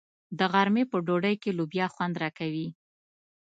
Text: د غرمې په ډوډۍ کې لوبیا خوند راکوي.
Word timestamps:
د 0.37 0.39
غرمې 0.53 0.83
په 0.91 0.97
ډوډۍ 1.05 1.35
کې 1.41 1.51
لوبیا 1.57 1.85
خوند 1.93 2.15
راکوي. 2.23 2.67